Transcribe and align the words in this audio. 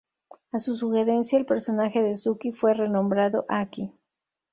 A 0.51 0.57
su 0.57 0.75
sugerencia, 0.75 1.37
el 1.37 1.45
personaje 1.45 2.01
de 2.01 2.15
Suki 2.15 2.53
fue 2.53 2.73
renombrado 2.73 3.45
Aki. 3.47 3.93